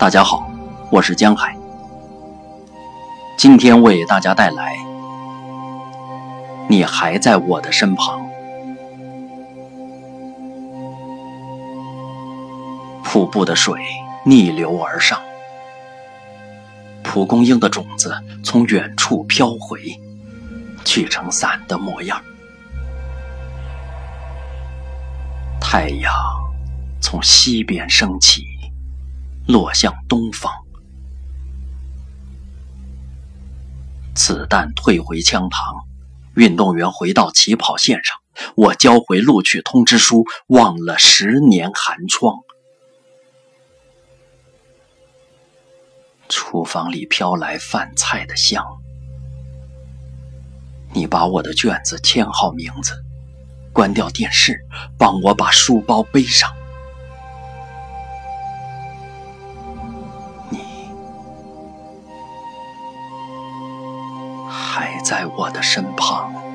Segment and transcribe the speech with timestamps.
[0.00, 0.50] 大家好，
[0.90, 1.54] 我是江海。
[3.36, 4.74] 今天为大家带来
[6.70, 8.18] 《你还在我的身旁》。
[13.04, 13.78] 瀑布的水
[14.24, 15.20] 逆流而上，
[17.02, 19.82] 蒲公英的种子从远处飘回，
[20.82, 22.18] 聚成伞的模样。
[25.60, 26.10] 太阳
[27.02, 28.46] 从西边升起。
[29.46, 30.52] 落向东方，
[34.14, 35.84] 子弹退回枪膛，
[36.34, 38.16] 运动员回到起跑线上。
[38.54, 42.38] 我交回录取通知书，忘了十年寒窗。
[46.28, 48.64] 厨房里飘来饭菜的香，
[50.92, 52.94] 你把我的卷子签好名字，
[53.72, 54.64] 关掉电视，
[54.96, 56.48] 帮我把书包背上。
[64.80, 66.49] 还在我的身旁。